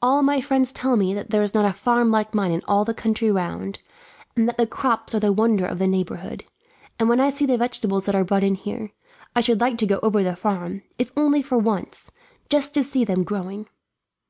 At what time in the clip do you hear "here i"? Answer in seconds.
8.54-9.42